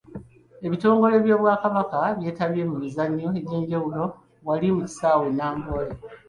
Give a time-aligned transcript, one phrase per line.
[0.65, 4.03] Ebitongole by'Obwakabaka byetabye mu mizannyo egyenjawulo
[4.47, 5.93] wali mu kisaawe e Namboole.